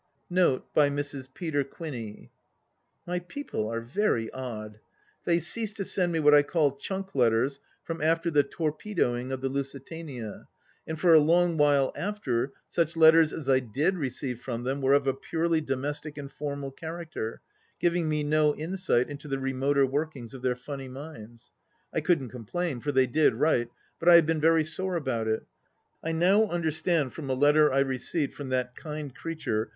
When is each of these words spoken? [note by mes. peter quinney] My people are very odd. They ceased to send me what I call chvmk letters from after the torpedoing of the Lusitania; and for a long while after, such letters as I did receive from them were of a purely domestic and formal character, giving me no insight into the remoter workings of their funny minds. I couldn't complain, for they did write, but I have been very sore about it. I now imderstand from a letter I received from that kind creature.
[note 0.31 0.73
by 0.73 0.89
mes. 0.89 1.27
peter 1.35 1.63
quinney] 1.63 2.31
My 3.05 3.19
people 3.19 3.69
are 3.69 3.81
very 3.81 4.31
odd. 4.31 4.79
They 5.25 5.39
ceased 5.39 5.77
to 5.77 5.85
send 5.85 6.11
me 6.11 6.19
what 6.19 6.33
I 6.33 6.41
call 6.41 6.75
chvmk 6.75 7.13
letters 7.13 7.59
from 7.83 8.01
after 8.01 8.31
the 8.31 8.41
torpedoing 8.41 9.31
of 9.31 9.41
the 9.41 9.49
Lusitania; 9.49 10.47
and 10.87 10.99
for 10.99 11.13
a 11.13 11.19
long 11.19 11.55
while 11.55 11.93
after, 11.95 12.51
such 12.67 12.97
letters 12.97 13.31
as 13.31 13.47
I 13.47 13.59
did 13.59 13.95
receive 13.95 14.41
from 14.41 14.63
them 14.63 14.81
were 14.81 14.93
of 14.95 15.05
a 15.05 15.13
purely 15.13 15.61
domestic 15.61 16.17
and 16.17 16.31
formal 16.31 16.71
character, 16.71 17.39
giving 17.79 18.09
me 18.09 18.23
no 18.23 18.55
insight 18.55 19.07
into 19.07 19.27
the 19.27 19.37
remoter 19.37 19.85
workings 19.85 20.33
of 20.33 20.41
their 20.41 20.55
funny 20.55 20.87
minds. 20.87 21.51
I 21.93 22.01
couldn't 22.01 22.29
complain, 22.29 22.79
for 22.79 22.91
they 22.91 23.05
did 23.05 23.35
write, 23.35 23.67
but 23.99 24.09
I 24.09 24.15
have 24.15 24.25
been 24.25 24.41
very 24.41 24.63
sore 24.63 24.95
about 24.95 25.27
it. 25.27 25.43
I 26.03 26.11
now 26.11 26.47
imderstand 26.47 27.11
from 27.11 27.29
a 27.29 27.35
letter 27.35 27.71
I 27.71 27.81
received 27.81 28.33
from 28.33 28.49
that 28.49 28.75
kind 28.75 29.13
creature. 29.13 29.69